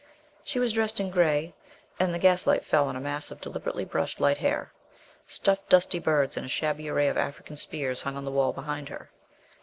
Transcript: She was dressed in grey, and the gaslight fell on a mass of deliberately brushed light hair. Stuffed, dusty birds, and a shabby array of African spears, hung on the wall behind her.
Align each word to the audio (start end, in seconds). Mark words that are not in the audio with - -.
She 0.43 0.57
was 0.57 0.73
dressed 0.73 0.99
in 0.99 1.11
grey, 1.11 1.53
and 1.99 2.11
the 2.11 2.17
gaslight 2.17 2.65
fell 2.65 2.87
on 2.87 2.95
a 2.95 2.99
mass 2.99 3.29
of 3.29 3.39
deliberately 3.39 3.85
brushed 3.85 4.19
light 4.19 4.39
hair. 4.39 4.73
Stuffed, 5.27 5.69
dusty 5.69 5.99
birds, 5.99 6.35
and 6.35 6.43
a 6.47 6.49
shabby 6.49 6.89
array 6.89 7.07
of 7.07 7.17
African 7.19 7.55
spears, 7.55 8.01
hung 8.01 8.17
on 8.17 8.25
the 8.25 8.31
wall 8.31 8.51
behind 8.51 8.89
her. 8.89 9.11